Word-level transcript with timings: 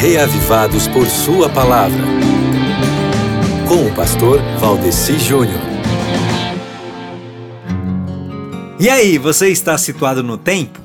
reavivados 0.00 0.86
por 0.86 1.08
Sua 1.08 1.48
palavra. 1.48 1.98
Com 3.66 3.84
o 3.84 3.94
pastor 3.96 4.40
Valdeci 4.60 5.18
Júnior. 5.18 5.60
E 8.78 8.88
aí, 8.88 9.18
você 9.18 9.48
está 9.48 9.76
situado 9.76 10.22
no 10.22 10.38
tempo? 10.38 10.80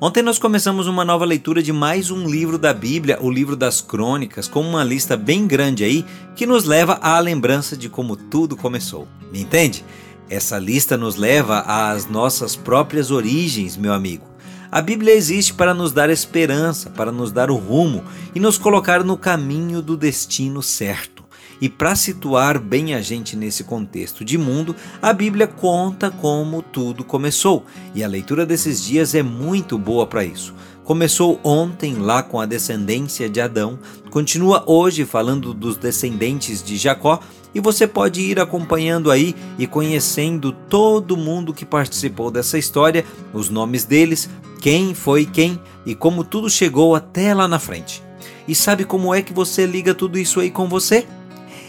Ontem 0.00 0.22
nós 0.22 0.38
começamos 0.38 0.86
uma 0.86 1.04
nova 1.04 1.24
leitura 1.24 1.60
de 1.60 1.72
mais 1.72 2.08
um 2.12 2.28
livro 2.28 2.56
da 2.56 2.72
Bíblia, 2.72 3.18
o 3.20 3.28
livro 3.28 3.56
das 3.56 3.80
Crônicas, 3.80 4.46
com 4.46 4.60
uma 4.60 4.84
lista 4.84 5.16
bem 5.16 5.44
grande 5.44 5.82
aí 5.82 6.04
que 6.36 6.46
nos 6.46 6.64
leva 6.64 7.00
à 7.02 7.18
lembrança 7.18 7.76
de 7.76 7.88
como 7.88 8.14
tudo 8.14 8.56
começou. 8.56 9.08
Me 9.32 9.42
entende? 9.42 9.84
Essa 10.30 10.56
lista 10.56 10.96
nos 10.96 11.16
leva 11.16 11.64
às 11.66 12.08
nossas 12.08 12.54
próprias 12.54 13.10
origens, 13.10 13.76
meu 13.76 13.92
amigo. 13.92 14.31
A 14.72 14.80
Bíblia 14.80 15.12
existe 15.12 15.52
para 15.52 15.74
nos 15.74 15.92
dar 15.92 16.08
esperança, 16.08 16.88
para 16.88 17.12
nos 17.12 17.30
dar 17.30 17.50
o 17.50 17.56
rumo 17.56 18.02
e 18.34 18.40
nos 18.40 18.56
colocar 18.56 19.04
no 19.04 19.18
caminho 19.18 19.82
do 19.82 19.98
destino 19.98 20.62
certo. 20.62 21.22
E 21.60 21.68
para 21.68 21.94
situar 21.94 22.58
bem 22.58 22.94
a 22.94 23.02
gente 23.02 23.36
nesse 23.36 23.64
contexto 23.64 24.24
de 24.24 24.38
mundo, 24.38 24.74
a 25.02 25.12
Bíblia 25.12 25.46
conta 25.46 26.10
como 26.10 26.62
tudo 26.62 27.04
começou. 27.04 27.66
E 27.94 28.02
a 28.02 28.08
leitura 28.08 28.46
desses 28.46 28.82
dias 28.82 29.14
é 29.14 29.22
muito 29.22 29.76
boa 29.76 30.06
para 30.06 30.24
isso. 30.24 30.54
Começou 30.84 31.38
ontem 31.44 31.94
lá 31.94 32.24
com 32.24 32.40
a 32.40 32.46
descendência 32.46 33.28
de 33.28 33.40
Adão, 33.40 33.78
continua 34.10 34.64
hoje 34.66 35.04
falando 35.04 35.54
dos 35.54 35.76
descendentes 35.76 36.60
de 36.60 36.76
Jacó 36.76 37.20
e 37.54 37.60
você 37.60 37.86
pode 37.86 38.20
ir 38.20 38.40
acompanhando 38.40 39.08
aí 39.08 39.34
e 39.56 39.64
conhecendo 39.64 40.50
todo 40.50 41.16
mundo 41.16 41.54
que 41.54 41.64
participou 41.64 42.32
dessa 42.32 42.58
história, 42.58 43.04
os 43.32 43.48
nomes 43.48 43.84
deles, 43.84 44.28
quem 44.60 44.92
foi 44.92 45.24
quem 45.24 45.60
e 45.86 45.94
como 45.94 46.24
tudo 46.24 46.50
chegou 46.50 46.96
até 46.96 47.32
lá 47.32 47.46
na 47.46 47.60
frente. 47.60 48.02
E 48.48 48.54
sabe 48.54 48.84
como 48.84 49.14
é 49.14 49.22
que 49.22 49.32
você 49.32 49.66
liga 49.66 49.94
tudo 49.94 50.18
isso 50.18 50.40
aí 50.40 50.50
com 50.50 50.68
você? 50.68 51.06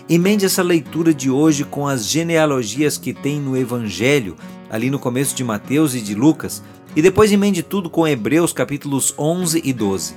Emende 0.10 0.44
essa 0.44 0.64
leitura 0.64 1.14
de 1.14 1.30
hoje 1.30 1.64
com 1.64 1.88
as 1.88 2.06
genealogias 2.06 2.98
que 2.98 3.14
tem 3.14 3.40
no 3.40 3.56
Evangelho, 3.56 4.36
ali 4.72 4.90
no 4.90 4.98
começo 4.98 5.36
de 5.36 5.44
Mateus 5.44 5.94
e 5.94 6.02
de 6.02 6.16
Lucas, 6.16 6.64
e 6.96 7.02
depois 7.02 7.32
emende 7.32 7.64
tudo 7.64 7.90
com 7.90 8.08
Hebreus 8.08 8.54
capítulos 8.54 9.14
11 9.18 9.62
e 9.64 9.74
12. 9.74 10.16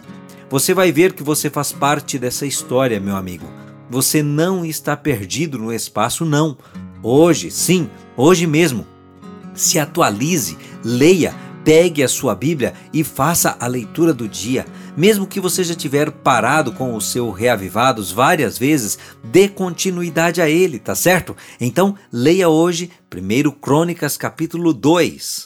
Você 0.49 0.73
vai 0.73 0.93
ver 0.93 1.13
que 1.13 1.23
você 1.23 1.51
faz 1.51 1.73
parte 1.73 2.19
dessa 2.19 2.47
história, 2.47 3.01
meu 3.01 3.17
amigo. 3.17 3.47
Você 3.91 4.23
não 4.23 4.65
está 4.65 4.97
perdido 4.97 5.59
no 5.59 5.73
espaço, 5.73 6.25
não. 6.25 6.57
Hoje, 7.03 7.51
sim, 7.51 7.89
hoje 8.17 8.47
mesmo. 8.47 8.87
Se 9.55 9.79
atualize, 9.79 10.57
leia, 10.85 11.35
pegue 11.65 12.03
a 12.03 12.09
sua 12.09 12.33
Bíblia 12.35 12.75
e 12.93 13.03
faça 13.03 13.57
a 13.59 13.67
leitura 13.67 14.15
do 14.15 14.29
dia. 14.29 14.65
Mesmo 14.97 15.27
que 15.27 15.41
você 15.41 15.65
já 15.65 15.75
tiver 15.75 16.11
parado 16.13 16.73
com 16.73 16.95
o 16.95 17.01
seu 17.01 17.31
Reavivados 17.33 18.13
várias 18.13 18.57
vezes, 18.57 18.99
dê 19.25 19.49
continuidade 19.49 20.41
a 20.41 20.49
ele, 20.49 20.79
tá 20.79 20.95
certo? 20.95 21.37
Então, 21.61 21.97
leia 22.13 22.49
hoje 22.49 22.91
1 23.13 23.51
Crônicas 23.51 24.17
capítulo 24.17 24.73
2. 24.73 25.45